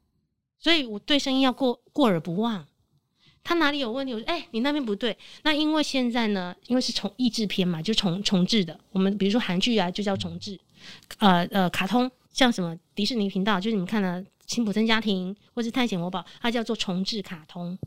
[0.58, 2.64] 所以我对声音要过过耳不忘，
[3.42, 5.16] 他哪里有问题，我说哎、欸，你那边不对。
[5.42, 8.78] 那因为现在呢，因为是重译制片嘛，就重重制的。
[8.92, 10.58] 我们比如说韩剧啊，就叫重制，
[11.18, 17.78] 呃呃，卡通像什么迪士尼频道，就是你们看的《辛普森家庭》或是《探险魔宝》，它叫做重置卡通，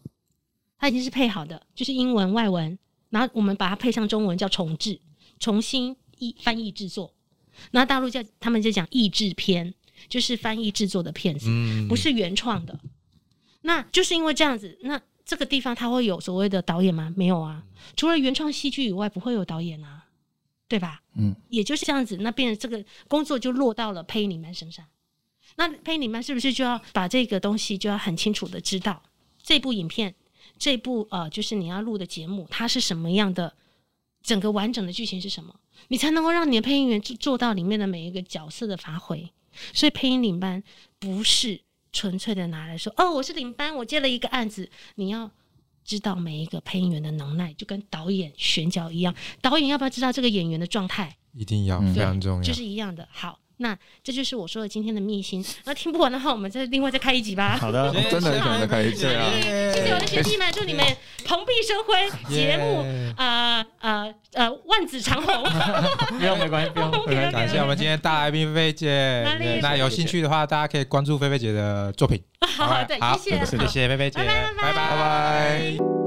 [0.78, 2.78] 它已经是配好的，就是英文外文，
[3.10, 5.00] 然后我们把它配上中文叫重置，
[5.40, 7.14] 重新译翻译制作。
[7.72, 9.74] 那大陆叫他们就讲译制片，
[10.08, 12.80] 就是翻译制作的片子，嗯不是原创的。
[13.62, 17.14] 那就是因为这样子，那这个地方它会有所谓的导演吗？
[17.18, 17.64] 没有啊，
[17.96, 20.06] 除了原创戏剧以外，不会有导演啊，
[20.68, 21.02] 对吧？
[21.16, 24.86] 嗯，也就是这样子，那变成这个工作就落到了配音领班身上。
[25.56, 29.02] 那配音领班是不是就要把这个东西就要很清楚的知道
[29.42, 30.14] 这部影片、
[30.60, 33.56] 这部呃，就是你要录的节目，它是什么样的，
[34.22, 35.56] 整个完整的剧情是什么，
[35.88, 39.32] 你才能够让你的配音员做做到里面的每一个角色的发挥。
[39.74, 40.64] 所以配音领班
[41.00, 41.62] 不是。
[41.94, 44.70] 纯粹的拿来说，哦，我是领班，我接了一个案子。
[44.96, 45.32] 你要
[45.84, 49.16] 知道每一个配音员的能耐，就跟导演选角一样。
[49.42, 51.18] 导演要不要知道这个演员的状态？
[51.34, 52.44] 一定要，嗯非常重要。
[52.44, 53.08] 就是一样的。
[53.10, 55.44] 好，那这就是我说的今天的秘辛。
[55.66, 57.58] 那听不完的话，我们再另外再开一集吧。
[57.60, 60.86] 好的， 真的很想再开一集啊谢谢我的学弟们，祝你们
[61.26, 62.86] 蓬荜生辉， 节目
[63.18, 65.44] 啊啊呃万紫长红。
[66.18, 67.32] 不用没关系，不用没关系。
[67.32, 69.46] 感谢我们今天大来宾菲菲姐哪里。
[69.46, 72.22] 对那有兴趣的话，大家可以关注菲菲姐的作品。
[72.42, 76.07] 好好对，好，谢谢，谢谢菲菲姐，拜拜拜拜